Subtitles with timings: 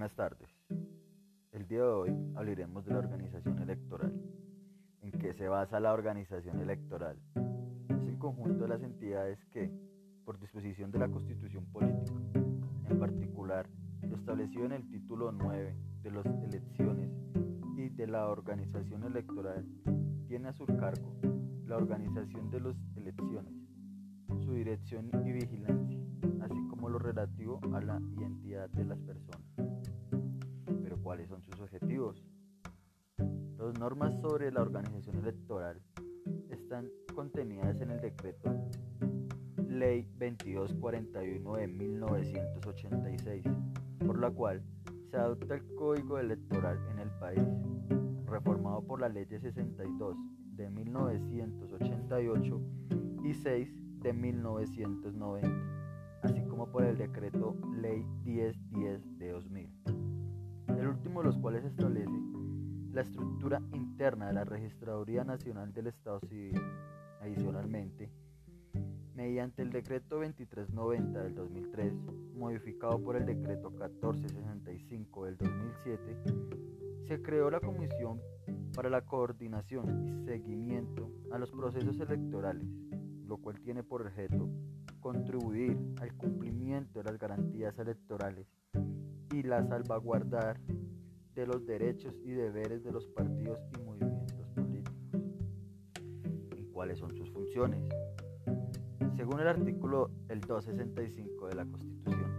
[0.00, 0.48] Buenas tardes.
[1.52, 4.18] El día de hoy hablaremos de la organización electoral.
[5.02, 7.18] ¿En qué se basa la organización electoral?
[7.34, 9.70] Es el conjunto de las entidades que,
[10.24, 12.14] por disposición de la Constitución Política,
[12.88, 13.68] en particular
[14.08, 17.10] lo establecido en el título 9 de las elecciones
[17.76, 19.66] y de la organización electoral,
[20.28, 21.14] tiene a su cargo
[21.66, 23.52] la organización de las elecciones,
[24.46, 26.00] su dirección y vigilancia,
[26.40, 29.60] así como lo relativo a la identidad de las personas.
[31.10, 32.24] ¿Cuáles son sus objetivos?
[33.58, 35.82] Las normas sobre la organización electoral
[36.50, 38.48] están contenidas en el decreto
[39.68, 43.44] Ley 2241 de 1986,
[44.06, 44.62] por la cual
[45.10, 47.42] se adopta el Código Electoral en el país,
[48.26, 50.16] reformado por la Ley 62
[50.52, 52.60] de 1988
[53.24, 55.50] y 6 de 1990,
[56.22, 59.89] así como por el decreto Ley 1010 de 2000, el
[60.90, 62.10] último de los cuales establece
[62.92, 66.60] la estructura interna de la Registraduría Nacional del Estado Civil.
[67.20, 68.10] Adicionalmente,
[69.14, 71.92] mediante el decreto 2390 del 2003,
[72.34, 76.16] modificado por el decreto 1465 del 2007,
[77.06, 78.20] se creó la Comisión
[78.74, 82.66] para la Coordinación y Seguimiento a los Procesos Electorales,
[83.26, 84.48] lo cual tiene por objeto
[84.98, 88.46] contribuir al cumplimiento de las garantías electorales
[89.32, 90.58] y la salvaguardar
[91.34, 94.94] de los derechos y deberes de los partidos y movimientos políticos.
[96.56, 97.82] ¿Y cuáles son sus funciones?
[99.16, 102.34] Según el artículo el 265 de la Constitución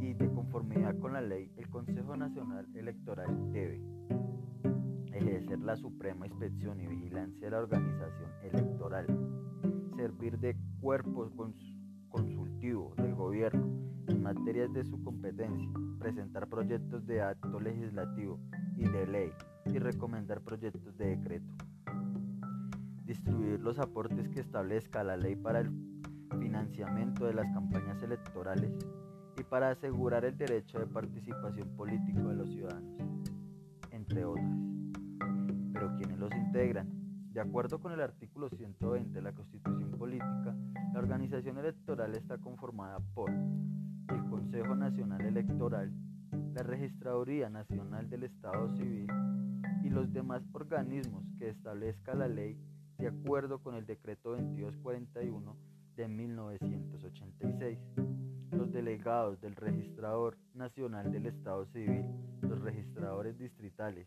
[0.00, 3.80] y de conformidad con la ley, el Consejo Nacional Electoral debe
[5.12, 9.06] ejercer la suprema inspección y vigilancia de la organización electoral,
[9.96, 11.30] servir de cuerpo
[12.10, 13.93] consultivo del gobierno
[14.24, 18.40] materias de su competencia, presentar proyectos de acto legislativo
[18.74, 19.30] y de ley
[19.66, 21.52] y recomendar proyectos de decreto.
[23.04, 25.70] Distribuir los aportes que establezca la ley para el
[26.40, 28.72] financiamiento de las campañas electorales
[29.38, 32.96] y para asegurar el derecho de participación político de los ciudadanos,
[33.90, 34.56] entre otras.
[35.70, 36.88] Pero ¿quiénes los integran?
[37.30, 40.56] De acuerdo con el artículo 120 de la Constitución Política,
[40.94, 43.30] la organización electoral está conformada por
[44.08, 45.92] el Consejo Nacional Electoral,
[46.54, 49.06] la Registraduría Nacional del Estado Civil
[49.82, 52.58] y los demás organismos que establezca la ley
[52.98, 55.56] de acuerdo con el decreto 2241
[55.96, 57.78] de 1986.
[58.52, 62.04] Los delegados del Registrador Nacional del Estado Civil,
[62.42, 64.06] los registradores distritales,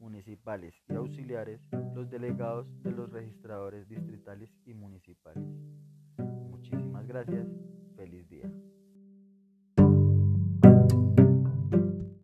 [0.00, 1.60] municipales y auxiliares,
[1.94, 5.44] los delegados de los registradores distritales y municipales.
[6.50, 7.46] Muchísimas gracias.